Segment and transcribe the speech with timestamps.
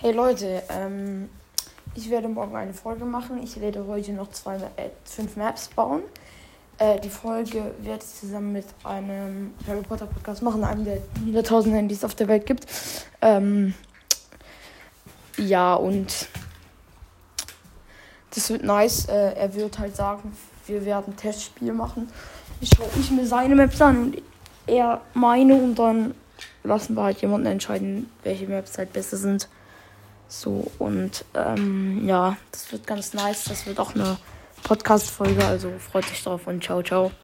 [0.00, 1.28] Hey Leute, ähm,
[1.96, 3.42] ich werde morgen eine Folge machen.
[3.42, 6.02] Ich werde heute noch zwei, äh, fünf Maps bauen.
[6.78, 11.72] Äh, die Folge werde ich zusammen mit einem Harry Potter Podcast machen, einem der 100.000
[11.72, 12.66] Handys auf der Welt gibt.
[13.20, 13.74] Ähm,
[15.36, 16.28] ja, und
[18.36, 19.06] das wird nice.
[19.06, 20.30] Äh, er wird halt sagen,
[20.68, 22.08] wir werden Testspiel machen.
[22.60, 24.22] Ich schaue ich mir seine Maps an und
[24.68, 26.14] er meine und dann
[26.62, 29.48] lassen wir halt jemanden entscheiden, welche Maps halt besser sind.
[30.28, 33.44] So, und ähm, ja, das wird ganz nice.
[33.44, 34.18] Das wird auch eine
[34.62, 37.10] Podcast-Folge, also freut euch drauf und ciao, ciao.